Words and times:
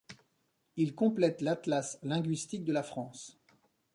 Il 0.77 0.95
complète 0.95 1.41
l’Atlas 1.41 1.99
linguistique 2.01 2.63
de 2.65 2.73
la 2.73 2.81
France. 2.81 3.39